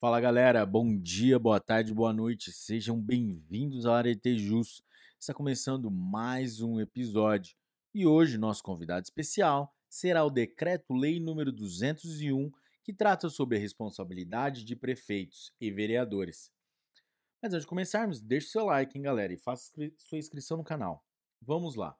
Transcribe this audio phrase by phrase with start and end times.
[0.00, 4.82] Fala galera, bom dia, boa tarde, boa noite, sejam bem-vindos ao Arete Jus.
[5.18, 7.56] Está começando mais um episódio
[7.94, 12.50] e hoje nosso convidado especial será o Decreto-Lei número 201,
[12.82, 16.50] que trata sobre a responsabilidade de prefeitos e vereadores.
[17.40, 21.06] Mas antes de começarmos, deixe seu like, hein, galera, e faça sua inscrição no canal.
[21.40, 21.96] Vamos lá.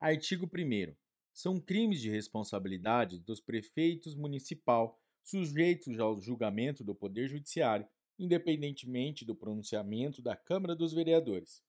[0.00, 0.96] Artigo 1
[1.32, 7.86] São crimes de responsabilidade dos prefeitos municipal sujeitos ao julgamento do Poder Judiciário,
[8.16, 11.62] independentemente do pronunciamento da Câmara dos Vereadores.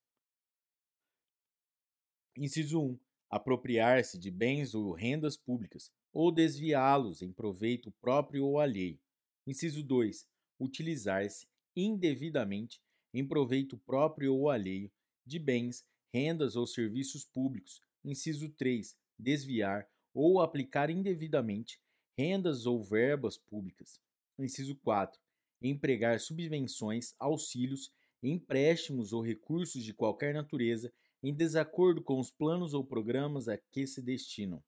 [2.38, 3.00] Inciso 1.
[3.32, 9.00] Apropriar-se de bens ou rendas públicas, ou desviá-los em proveito próprio ou alheio.
[9.46, 10.28] Inciso 2.
[10.60, 12.80] Utilizar-se indevidamente
[13.12, 14.92] em proveito próprio ou alheio
[15.26, 17.82] de bens, rendas ou serviços públicos.
[18.06, 18.96] Inciso 3.
[19.18, 21.82] Desviar ou aplicar indevidamente
[22.18, 24.00] rendas ou verbas públicas.
[24.40, 25.20] Inciso 4.
[25.62, 27.92] Empregar subvenções, auxílios,
[28.24, 33.86] empréstimos ou recursos de qualquer natureza em desacordo com os planos ou programas a que
[33.86, 34.64] se destinam.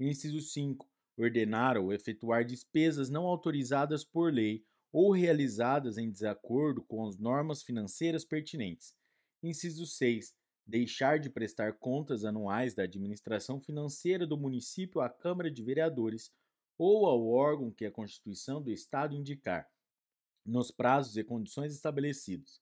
[0.00, 0.88] Inciso 5.
[1.16, 7.62] Ordenar ou efetuar despesas não autorizadas por lei ou realizadas em desacordo com as normas
[7.62, 8.94] financeiras pertinentes.
[9.42, 10.34] Inciso 6.
[10.66, 16.30] Deixar de prestar contas anuais da administração financeira do município à Câmara de Vereadores
[16.78, 19.68] ou ao órgão que a Constituição do Estado indicar,
[20.44, 22.60] nos prazos e condições estabelecidos.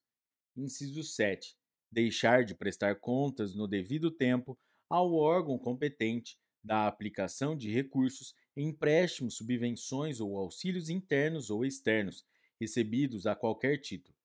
[0.55, 1.57] Inciso 7.
[1.91, 4.57] Deixar de prestar contas no devido tempo
[4.89, 12.25] ao órgão competente da aplicação de recursos, empréstimos, subvenções ou auxílios internos ou externos
[12.59, 14.15] recebidos a qualquer título.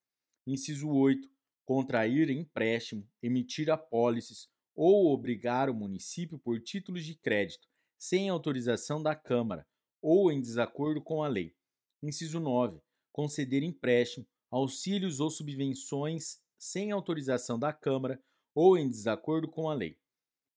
[0.47, 1.29] Inciso 8.
[1.65, 7.67] Contrair empréstimo, emitir apólices ou obrigar o município por títulos de crédito
[7.99, 9.67] sem autorização da Câmara
[10.01, 11.55] ou em desacordo com a lei.
[12.03, 12.81] Inciso 9.
[13.13, 18.23] Conceder empréstimo, auxílios ou subvenções sem autorização da Câmara
[18.55, 19.99] ou em desacordo com a lei.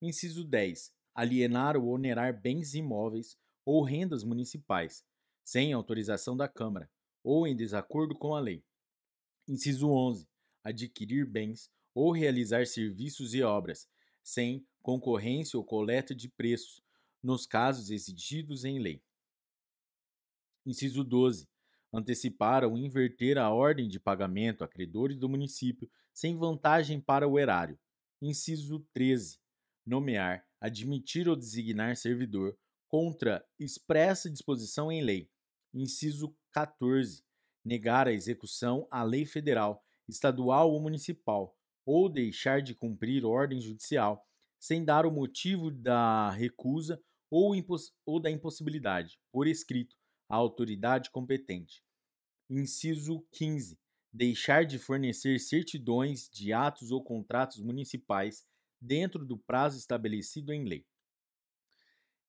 [0.01, 0.93] Inciso 10.
[1.13, 5.03] Alienar ou onerar bens imóveis ou rendas municipais,
[5.43, 6.89] sem autorização da Câmara
[7.23, 8.63] ou em desacordo com a lei.
[9.47, 10.27] Inciso 11.
[10.63, 13.89] Adquirir bens ou realizar serviços e obras,
[14.23, 16.81] sem concorrência ou coleta de preços,
[17.21, 19.03] nos casos exigidos em lei.
[20.69, 21.49] Inciso 12.
[21.91, 27.39] Antecipar ou inverter a ordem de pagamento a credores do município sem vantagem para o
[27.39, 27.79] erário.
[28.21, 29.39] Inciso 13.
[29.83, 32.55] Nomear, admitir ou designar servidor
[32.87, 35.27] contra expressa disposição em lei.
[35.73, 37.23] Inciso 14.
[37.65, 44.23] Negar a execução à lei federal, estadual ou municipal, ou deixar de cumprir ordem judicial,
[44.59, 47.55] sem dar o motivo da recusa ou,
[48.05, 49.97] ou da impossibilidade, por escrito,
[50.29, 51.83] à autoridade competente.
[52.49, 53.77] Inciso 15.
[54.13, 58.45] Deixar de fornecer certidões de atos ou contratos municipais
[58.79, 60.85] dentro do prazo estabelecido em lei.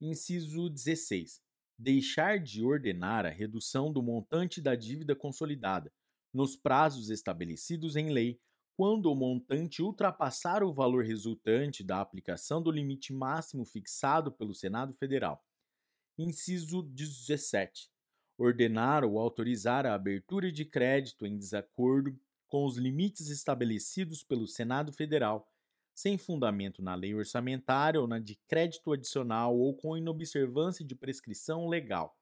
[0.01, 1.41] Inciso 16.
[1.79, 5.93] Deixar de ordenar a redução do montante da dívida consolidada,
[6.33, 8.41] nos prazos estabelecidos em lei,
[8.77, 14.95] quando o montante ultrapassar o valor resultante da aplicação do limite máximo fixado pelo Senado
[14.95, 15.45] Federal.
[16.23, 17.91] Inciso 17.
[18.37, 22.15] Ordenar ou autorizar a abertura de crédito em desacordo
[22.47, 25.51] com os limites estabelecidos pelo Senado Federal,
[25.95, 31.67] sem fundamento na lei orçamentária ou na de crédito adicional ou com inobservância de prescrição
[31.67, 32.15] legal.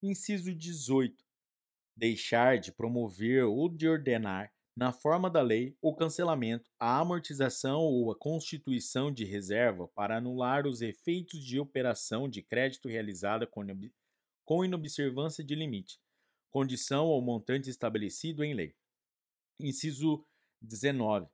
[0.00, 1.24] Inciso 18.
[1.96, 8.10] Deixar de promover ou de ordenar, na forma da lei, o cancelamento, a amortização ou
[8.10, 13.48] a constituição de reserva para anular os efeitos de operação de crédito realizada
[14.44, 16.00] com inobservância de limite,
[16.50, 18.74] condição ou montante estabelecido em lei.
[19.60, 20.26] Inciso
[20.60, 21.28] 19.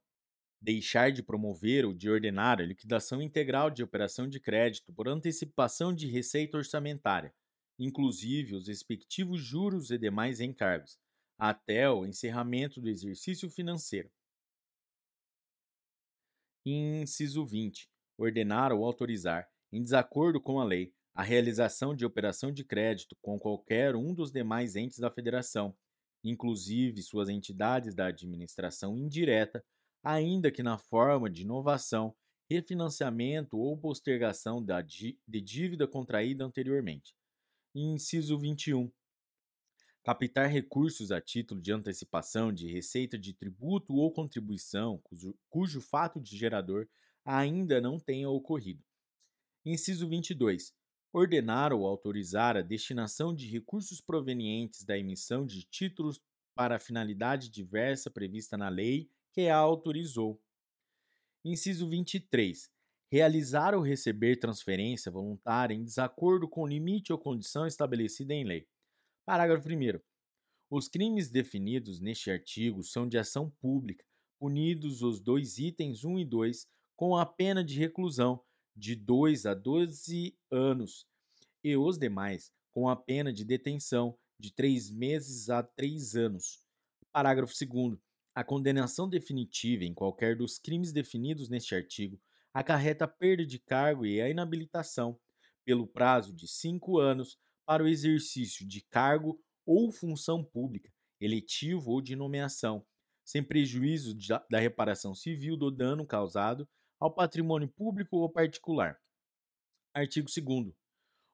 [0.60, 5.94] Deixar de promover ou de ordenar a liquidação integral de operação de crédito por antecipação
[5.94, 7.34] de receita orçamentária,
[7.78, 10.98] inclusive os respectivos juros e demais encargos,
[11.40, 14.10] até o encerramento do exercício financeiro.
[16.66, 17.88] Inciso 20.
[18.18, 23.38] Ordenar ou autorizar, em desacordo com a lei, a realização de operação de crédito com
[23.38, 25.74] qualquer um dos demais entes da federação,
[26.22, 29.64] inclusive suas entidades da administração indireta,
[30.02, 32.14] ainda que na forma de inovação,
[32.50, 37.14] refinanciamento ou postergação da de dívida contraída anteriormente.
[37.74, 38.92] Inciso 21
[40.02, 46.20] captar recursos a título de antecipação de receita de tributo ou contribuição cujo, cujo fato
[46.20, 46.88] de gerador
[47.24, 48.82] ainda não tenha ocorrido.
[49.64, 50.74] Inciso 22.
[51.12, 56.20] ordenar ou autorizar a destinação de recursos provenientes da emissão de títulos
[56.54, 60.40] para finalidade diversa prevista na lei que a autorizou.
[61.44, 62.70] Inciso 23.
[63.10, 68.68] Realizar ou receber transferência voluntária em desacordo com o limite ou condição estabelecida em lei.
[69.30, 70.00] Parágrafo 1.
[70.68, 74.04] Os crimes definidos neste artigo são de ação pública,
[74.40, 76.66] punidos os dois itens 1 e 2
[76.96, 78.42] com a pena de reclusão
[78.74, 81.06] de 2 a 12 anos
[81.62, 86.64] e os demais com a pena de detenção de 3 meses a 3 anos.
[87.12, 87.98] Parágrafo 2.
[88.34, 92.20] A condenação definitiva em qualquer dos crimes definidos neste artigo
[92.52, 95.16] acarreta a perda de cargo e a inabilitação,
[95.64, 97.38] pelo prazo de cinco anos,
[97.70, 102.84] para o exercício de cargo ou função pública, eletivo ou de nomeação,
[103.24, 104.12] sem prejuízo
[104.50, 106.68] da reparação civil do dano causado
[106.98, 109.00] ao patrimônio público ou particular.
[109.94, 110.74] Artigo 2.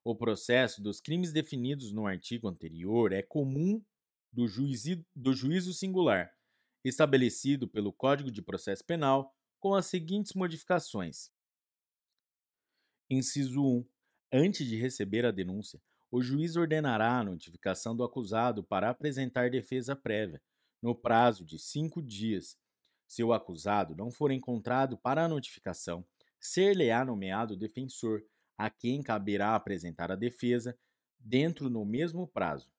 [0.05, 3.83] O processo dos crimes definidos no artigo anterior é comum
[4.31, 6.31] do, juizi, do juízo singular,
[6.85, 11.31] estabelecido pelo Código de Processo Penal, com as seguintes modificações.
[13.09, 13.89] Inciso 1.
[14.31, 15.81] Antes de receber a denúncia,
[16.11, 20.41] o juiz ordenará a notificação do acusado para apresentar defesa prévia,
[20.83, 22.57] no prazo de cinco dias.
[23.07, 26.07] Se o acusado não for encontrado para a notificação,
[26.39, 28.23] ser-lhe-á nomeado defensor,
[28.59, 30.79] a quem caberá apresentar a defesa,
[31.19, 32.71] dentro no mesmo prazo.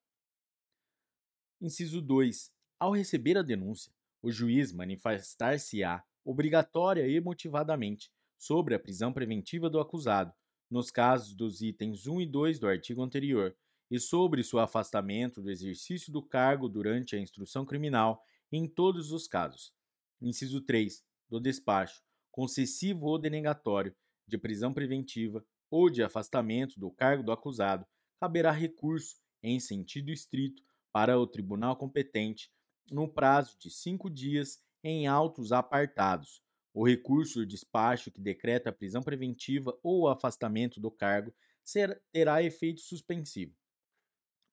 [1.60, 2.52] Inciso 2.
[2.78, 3.92] Ao receber a denúncia,
[4.22, 10.32] o juiz manifestar-se-á obrigatória e motivadamente sobre a prisão preventiva do acusado,
[10.70, 13.56] nos casos dos itens 1 e 2 do artigo anterior,
[13.90, 18.22] e sobre seu afastamento do exercício do cargo durante a instrução criminal
[18.52, 19.72] em todos os casos.
[20.20, 21.02] Inciso 3.
[21.28, 23.94] Do despacho, concessivo ou denegatório,
[24.26, 27.86] de prisão preventiva ou de afastamento do cargo do acusado,
[28.20, 30.62] caberá recurso, em sentido estrito,
[30.92, 32.50] para o tribunal competente,
[32.90, 36.42] no prazo de cinco dias, em autos apartados,
[36.72, 41.34] o recurso do despacho que decreta a prisão preventiva ou o afastamento do cargo
[41.64, 43.54] ser, terá efeito suspensivo.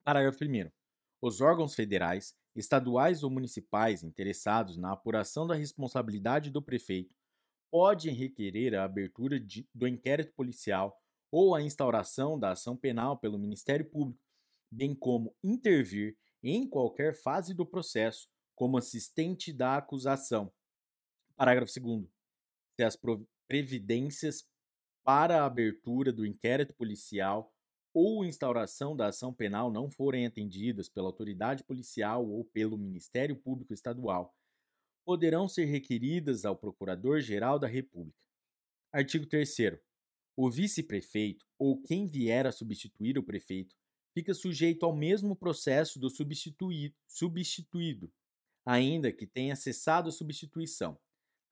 [0.04, 0.70] Parágrafo 1.
[1.22, 7.16] Os órgãos federais, estaduais ou municipais interessados na apuração da responsabilidade do prefeito
[7.72, 10.98] podem requerer a abertura de, do inquérito policial
[11.32, 14.22] ou a instauração da ação penal pelo Ministério Público,
[14.72, 20.54] bem como intervir em qualquer fase do processo como assistente da acusação.
[21.36, 22.08] Parágrafo 2
[22.76, 22.98] se as
[23.48, 24.48] previdências
[25.04, 27.54] para a abertura do inquérito policial
[27.94, 33.74] ou instauração da ação penal não forem atendidas pela autoridade policial ou pelo Ministério Público
[33.74, 34.36] Estadual,
[35.06, 38.18] poderão ser requeridas ao Procurador-Geral da República.
[38.92, 39.80] Artigo 3.
[40.36, 43.76] O vice-prefeito ou quem vier a substituir o prefeito
[44.14, 48.12] fica sujeito ao mesmo processo do substituído, substituído
[48.66, 51.00] ainda que tenha cessado a substituição.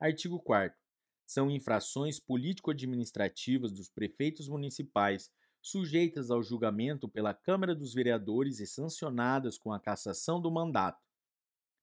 [0.04, 0.78] Artigo 4
[1.26, 9.58] são infrações político-administrativas dos prefeitos municipais sujeitas ao julgamento pela Câmara dos Vereadores e sancionadas
[9.58, 11.02] com a cassação do mandato.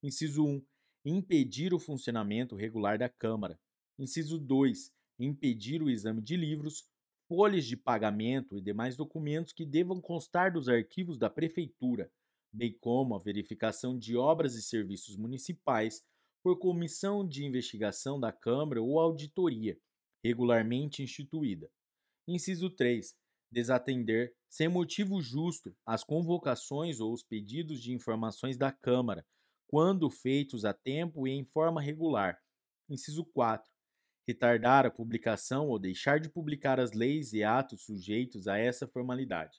[0.02, 0.62] Inciso 1.
[1.02, 3.58] Impedir o funcionamento regular da Câmara.
[3.99, 4.93] Inciso 2.
[5.19, 6.84] Impedir o exame de livros,
[7.26, 12.12] folhas de pagamento e demais documentos que devam constar dos arquivos da Prefeitura,
[12.52, 16.05] bem como a verificação de obras e serviços municipais
[16.43, 19.79] por comissão de investigação da Câmara ou auditoria,
[20.23, 21.70] regularmente instituída.
[22.27, 23.15] Inciso 3.
[23.51, 29.27] Desatender, sem motivo justo, as convocações ou os pedidos de informações da Câmara,
[29.67, 32.39] quando feitos a tempo e em forma regular.
[32.89, 33.69] Inciso 4.
[34.27, 39.59] Retardar a publicação ou deixar de publicar as leis e atos sujeitos a essa formalidade.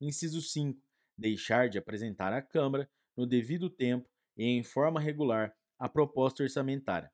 [0.00, 0.80] Inciso 5.
[1.18, 7.12] Deixar de apresentar à Câmara, no devido tempo e em forma regular, a proposta orçamentária.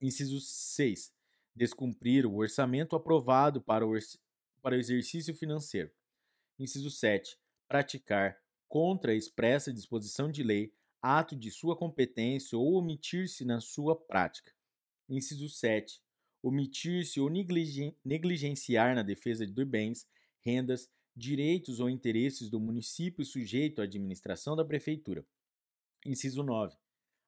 [0.00, 1.12] Inciso 6.
[1.54, 3.92] Descumprir o orçamento aprovado para o,
[4.62, 5.90] para o exercício financeiro.
[6.58, 7.38] Inciso 7.
[7.68, 10.72] Praticar, contra a expressa disposição de lei,
[11.02, 14.52] ato de sua competência ou omitir-se na sua prática.
[15.08, 16.00] Inciso 7.
[16.42, 20.08] Omitir-se ou negligenciar na defesa de bens,
[20.40, 25.26] rendas, direitos ou interesses do município sujeito à administração da prefeitura.
[26.06, 26.79] Inciso 9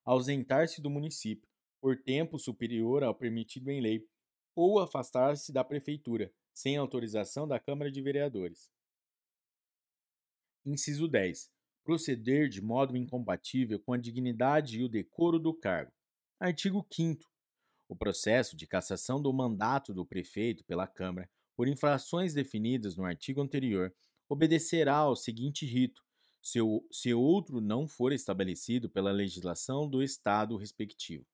[0.05, 1.49] ausentar-se do município
[1.81, 4.07] por tempo superior ao permitido em lei
[4.55, 8.71] ou afastar-se da prefeitura sem autorização da Câmara de Vereadores.
[10.65, 11.51] Inciso 10.
[11.83, 15.93] Proceder de modo incompatível com a dignidade e o decoro do cargo.
[16.39, 17.25] Artigo 5
[17.89, 23.41] O processo de cassação do mandato do prefeito pela Câmara por infrações definidas no artigo
[23.41, 23.95] anterior,
[24.29, 26.03] obedecerá ao seguinte rito,
[26.43, 31.25] se, o, se outro não for estabelecido pela legislação do Estado respectivo.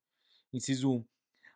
[0.53, 1.05] Inciso 1.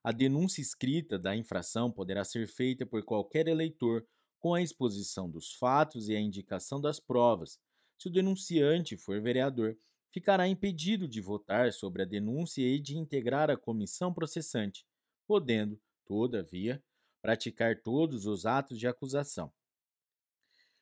[0.03, 4.05] A denúncia escrita da infração poderá ser feita por qualquer eleitor
[4.39, 7.59] com a exposição dos fatos e a indicação das provas.
[7.97, 9.77] Se o denunciante for vereador,
[10.09, 14.85] ficará impedido de votar sobre a denúncia e de integrar a comissão processante,
[15.25, 16.83] podendo, todavia,
[17.21, 19.51] praticar todos os atos de acusação.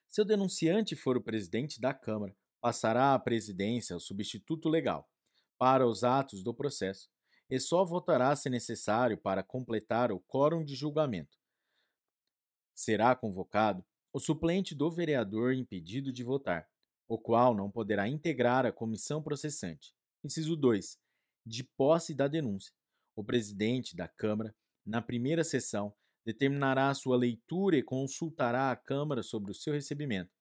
[0.07, 5.09] Se o denunciante for o presidente da Câmara, passará a presidência ao substituto legal
[5.57, 7.09] para os atos do processo
[7.49, 11.37] e só votará se necessário para completar o quórum de julgamento.
[12.73, 16.69] Será convocado o suplente do vereador impedido de votar,
[17.07, 19.93] o qual não poderá integrar a comissão processante.
[20.23, 20.97] Inciso 2.
[21.45, 22.73] De posse da denúncia.
[23.15, 25.93] O presidente da Câmara, na primeira sessão,
[26.25, 30.31] determinará sua leitura e consultará a Câmara sobre o seu recebimento.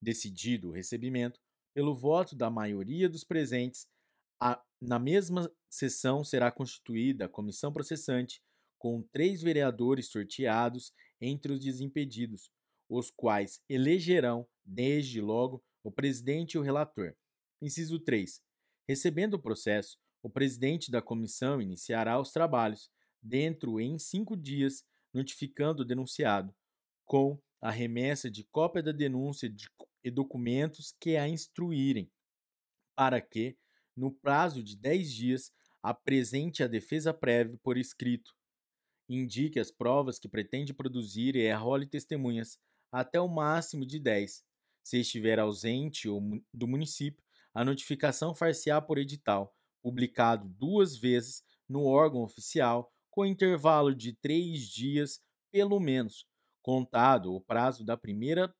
[0.00, 1.40] Decidido o recebimento,
[1.78, 3.86] pelo voto da maioria dos presentes,
[4.42, 8.42] a, na mesma sessão será constituída a comissão processante,
[8.76, 12.50] com três vereadores sorteados entre os desimpedidos,
[12.88, 17.14] os quais elegerão, desde logo, o presidente e o relator.
[17.62, 18.42] Inciso 3.
[18.88, 22.90] Recebendo o processo, o presidente da comissão iniciará os trabalhos,
[23.22, 26.52] dentro em cinco dias, notificando o denunciado,
[27.04, 29.68] com a remessa de cópia da denúncia de,
[30.02, 32.10] e documentos que a instruírem,
[32.96, 33.56] para que,
[33.96, 35.52] no prazo de dez dias,
[35.82, 38.32] apresente a defesa prévia por escrito,
[39.08, 42.58] indique as provas que pretende produzir e arrole testemunhas,
[42.92, 44.44] até o máximo de dez.
[44.84, 46.08] Se estiver ausente
[46.52, 47.22] do município,
[47.54, 54.68] a notificação far-se-á por edital, publicado duas vezes no órgão oficial, com intervalo de três
[54.68, 56.26] dias, pelo menos,
[56.62, 58.54] contado o prazo da primeira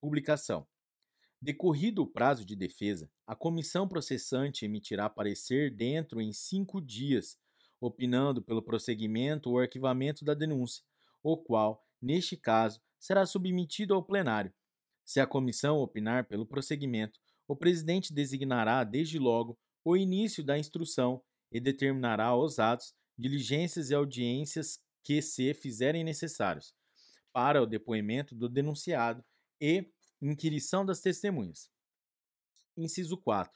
[0.00, 0.66] publicação.
[1.40, 7.38] Decorrido o prazo de defesa, a comissão processante emitirá parecer dentro em cinco dias,
[7.80, 10.84] opinando pelo prosseguimento ou arquivamento da denúncia,
[11.22, 14.52] o qual, neste caso, será submetido ao plenário.
[15.04, 21.22] Se a comissão opinar pelo prosseguimento, o presidente designará, desde logo, o início da instrução
[21.50, 26.74] e determinará os atos, diligências e audiências que se fizerem necessários
[27.32, 29.24] para o depoimento do denunciado
[29.60, 29.90] e
[30.20, 31.70] inquirição das testemunhas.
[32.76, 33.52] Inciso 4.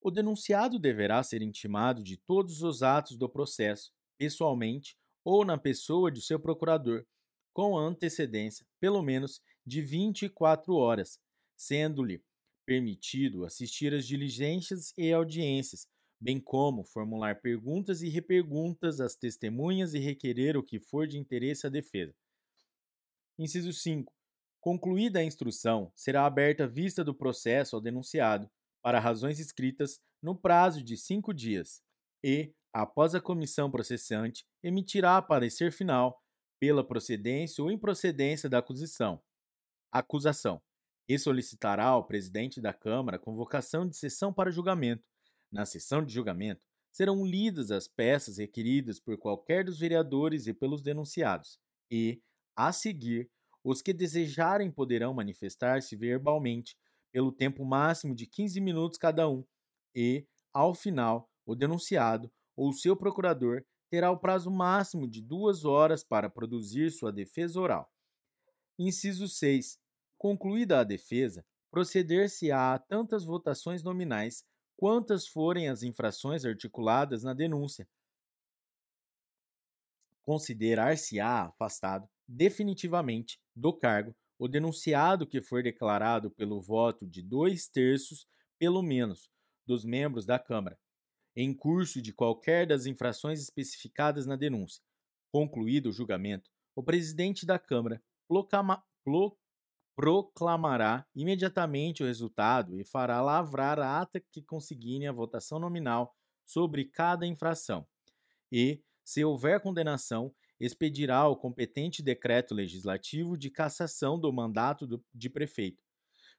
[0.00, 6.12] O denunciado deverá ser intimado de todos os atos do processo, pessoalmente ou na pessoa
[6.12, 7.04] de seu procurador,
[7.52, 11.18] com antecedência, pelo menos, de 24 horas,
[11.56, 12.22] sendo-lhe
[12.64, 15.88] permitido assistir às diligências e audiências,
[16.20, 21.66] bem como formular perguntas e reperguntas às testemunhas e requerer o que for de interesse
[21.66, 22.14] à defesa.
[23.38, 24.15] Inciso 5.
[24.66, 28.50] Concluída a instrução, será aberta vista do processo ao denunciado,
[28.82, 31.84] para razões escritas, no prazo de cinco dias,
[32.20, 36.20] e, após a comissão processante, emitirá parecer final
[36.58, 39.22] pela procedência ou improcedência da acusação.
[39.92, 40.60] Acusação.
[41.08, 45.04] E solicitará ao presidente da Câmara convocação de sessão para julgamento.
[45.48, 50.82] Na sessão de julgamento, serão lidas as peças requeridas por qualquer dos vereadores e pelos
[50.82, 51.56] denunciados,
[51.88, 52.20] e,
[52.56, 53.30] a seguir,
[53.68, 56.78] os que desejarem poderão manifestar-se verbalmente
[57.10, 59.44] pelo tempo máximo de 15 minutos cada um,
[59.92, 66.04] e, ao final, o denunciado ou seu procurador terá o prazo máximo de duas horas
[66.04, 67.92] para produzir sua defesa oral.
[68.78, 69.80] Inciso 6.
[70.16, 74.44] Concluída a defesa, proceder-se-á a tantas votações nominais
[74.76, 77.88] quantas forem as infrações articuladas na denúncia.
[80.22, 88.26] Considerar-se-á afastado definitivamente do cargo o denunciado que for declarado pelo voto de dois terços,
[88.58, 89.30] pelo menos,
[89.66, 90.78] dos membros da Câmara,
[91.34, 94.82] em curso de qualquer das infrações especificadas na denúncia.
[95.32, 99.36] Concluído o julgamento, o presidente da Câmara proclama, pro,
[99.94, 106.14] proclamará imediatamente o resultado e fará lavrar a ata que consigne a votação nominal
[106.44, 107.86] sobre cada infração.
[108.52, 115.28] E, se houver condenação, expedirá o competente decreto legislativo de cassação do mandato do, de
[115.28, 115.82] prefeito.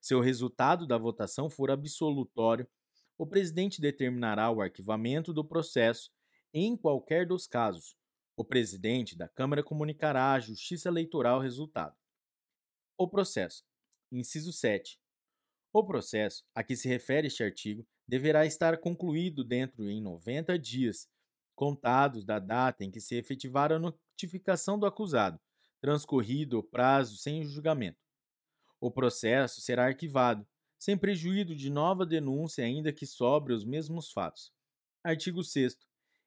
[0.02, 2.68] Se o resultado da votação for absolutório,
[3.18, 6.12] o presidente determinará o arquivamento do processo
[6.54, 7.96] em qualquer dos casos.
[8.36, 11.96] O presidente da Câmara comunicará à Justiça Eleitoral o resultado.
[12.98, 13.64] O processo.
[14.12, 15.00] Inciso 7.
[15.74, 21.10] O processo a que se refere este artigo deverá estar concluído dentro em 90 dias,
[21.56, 23.80] contados da data em que se efetivar a
[24.18, 25.40] notificação do acusado,
[25.80, 28.00] transcorrido o prazo sem julgamento.
[28.82, 30.46] O processo será arquivado,
[30.80, 34.52] sem prejuízo de nova denúncia, ainda que sobre os mesmos fatos.
[35.04, 35.78] Artigo 6.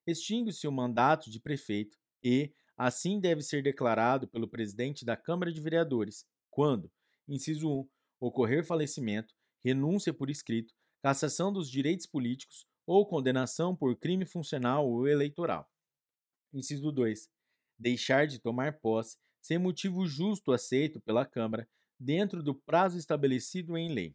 [0.06, 5.60] Extingue-se o mandato de prefeito e, assim, deve ser declarado pelo presidente da Câmara de
[5.60, 6.90] Vereadores, quando,
[7.28, 7.88] inciso 1,
[8.20, 15.08] ocorrer falecimento, renúncia por escrito, cassação dos direitos políticos ou condenação por crime funcional ou
[15.08, 15.68] eleitoral.
[16.52, 17.28] Inciso 2.
[17.80, 21.66] Deixar de tomar posse sem motivo justo aceito pela Câmara
[21.98, 24.14] dentro do prazo estabelecido em lei.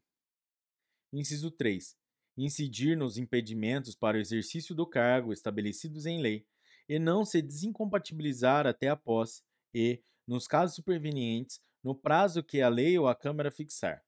[1.12, 1.98] Inciso 3.
[2.38, 6.46] Incidir nos impedimentos para o exercício do cargo estabelecidos em lei
[6.88, 9.42] e não se desincompatibilizar até a posse
[9.74, 14.04] e, nos casos supervenientes, no prazo que a lei ou a Câmara fixar.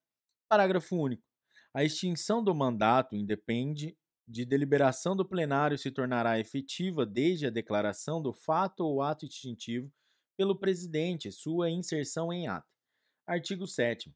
[0.47, 1.23] Parágrafo único.
[1.73, 3.97] A extinção do mandato independe
[4.27, 9.91] de deliberação do plenário se tornará efetiva desde a declaração do fato ou ato extintivo
[10.35, 12.67] pelo presidente sua inserção em ata.
[13.25, 14.13] Artigo 7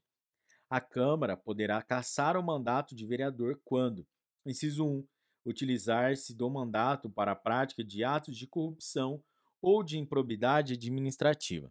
[0.72, 4.08] a Câmara poderá cassar o mandato de vereador quando,
[4.46, 5.06] inciso 1,
[5.44, 9.22] utilizar-se do mandato para a prática de atos de corrupção
[9.60, 11.70] ou de improbidade administrativa.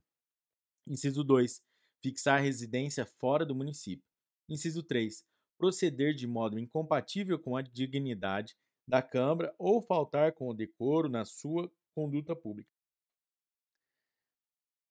[0.86, 1.64] Inciso 2,
[2.00, 4.06] fixar residência fora do município.
[4.48, 5.26] Inciso 3,
[5.62, 11.24] proceder de modo incompatível com a dignidade da Câmara ou faltar com o decoro na
[11.24, 12.72] sua conduta pública.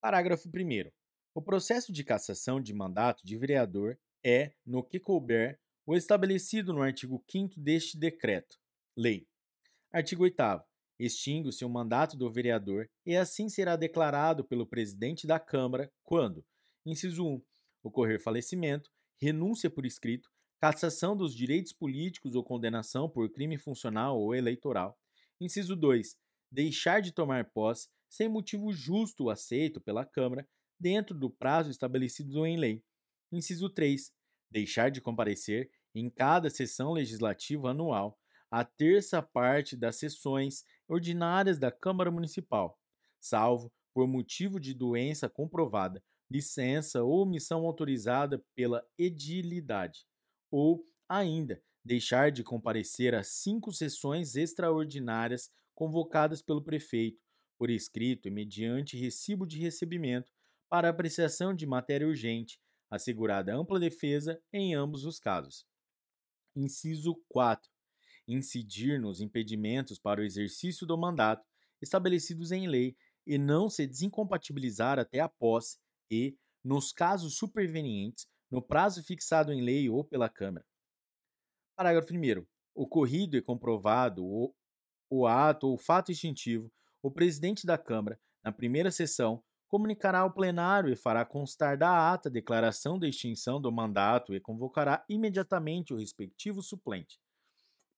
[0.01, 0.89] Parágrafo 1.
[1.35, 6.83] O processo de cassação de mandato de vereador é, no que couber, o estabelecido no
[6.83, 8.57] artigo 5 deste decreto.
[8.97, 9.27] Lei.
[9.91, 10.37] Artigo 8.
[11.01, 16.47] Extingue-se o mandato do vereador e assim será declarado pelo presidente da Câmara quando,
[16.87, 17.43] inciso 1,
[17.83, 18.89] ocorrer falecimento,
[19.21, 20.31] renúncia por escrito,
[20.61, 24.99] cassação dos direitos políticos ou condenação por crime funcional ou eleitoral.
[25.41, 26.19] Inciso 2,
[26.53, 30.47] deixar de tomar posse sem motivo justo aceito pela Câmara
[30.79, 32.85] dentro do prazo estabelecido em lei.
[33.33, 34.13] Inciso 3.
[34.51, 38.19] Deixar de comparecer em cada sessão legislativa anual,
[38.51, 42.79] a terça parte das sessões ordinárias da Câmara Municipal,
[43.19, 50.05] salvo por motivo de doença comprovada, licença ou missão autorizada pela edilidade,
[50.51, 57.23] ou ainda deixar de comparecer às cinco sessões extraordinárias convocadas pelo prefeito,
[57.59, 60.31] por escrito e mediante recibo de recebimento,
[60.69, 62.61] para apreciação de matéria urgente,
[62.91, 65.67] assegurada ampla defesa em ambos os casos.
[66.55, 67.71] Inciso 4.
[68.27, 71.45] Incidir nos impedimentos para o exercício do mandato
[71.81, 75.79] estabelecidos em lei e não se desincompatibilizar até a posse
[76.11, 80.67] e, nos casos supervenientes, no prazo fixado em lei ou pela Câmara.
[81.77, 82.45] Parágrafo 1.
[82.75, 84.55] Ocorrido e comprovado o,
[85.09, 86.71] o ato ou fato extintivo,
[87.03, 92.29] o presidente da Câmara, na primeira sessão, comunicará ao plenário e fará constar da ata
[92.29, 97.21] a declaração da extinção do mandato e convocará imediatamente o respectivo suplente.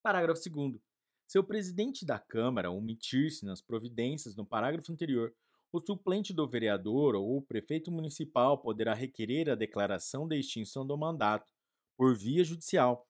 [0.03, 0.79] Parágrafo 2.
[1.27, 5.35] Se o presidente da Câmara omitir-se nas providências no parágrafo anterior,
[5.73, 10.99] o suplente do vereador ou o prefeito municipal poderá requerer a declaração da extinção do
[10.99, 11.51] mandato
[11.97, 13.09] por via judicial.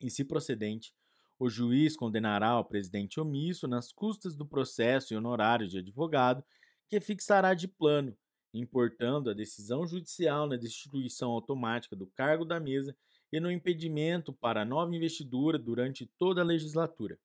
[0.00, 0.94] E, se procedente,
[1.40, 6.44] o juiz condenará o presidente omisso nas custas do processo e honorários de advogado
[6.88, 8.16] que fixará de plano,
[8.54, 12.96] importando a decisão judicial na destituição automática do cargo da mesa
[13.32, 17.18] e no impedimento para nova investidura durante toda a legislatura.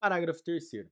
[0.00, 0.88] Parágrafo 3.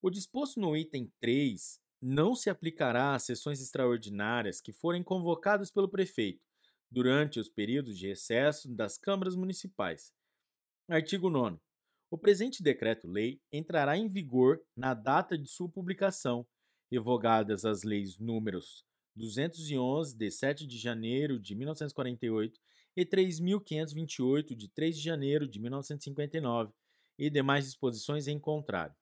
[0.00, 5.88] O disposto no item 3 não se aplicará às sessões extraordinárias que forem convocadas pelo
[5.88, 6.44] prefeito
[6.90, 10.12] durante os períodos de recesso das câmaras municipais.
[10.88, 11.58] Artigo 9.
[12.10, 16.46] O presente decreto-lei entrará em vigor na data de sua publicação
[16.90, 18.84] revogadas as leis números
[19.14, 22.58] 211, de 7 de janeiro de 1948,
[22.96, 26.72] e 3.528, de 3 de janeiro de 1959,
[27.18, 28.94] e demais disposições em contrário.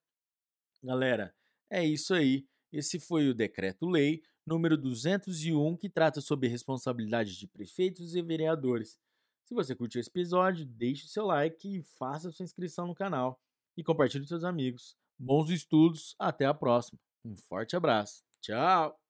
[0.83, 1.35] Galera,
[1.71, 2.47] é isso aí.
[2.77, 8.99] Esse foi o Decreto-Lei número 201, que trata sobre responsabilidade de prefeitos e vereadores.
[9.47, 13.41] Se você curtiu esse episódio, deixe o seu like e faça sua inscrição no canal.
[13.79, 14.95] E compartilhe com seus amigos.
[15.19, 17.01] Bons estudos, até a próxima!
[17.25, 18.23] Um forte abraço.
[18.43, 19.06] Tchau!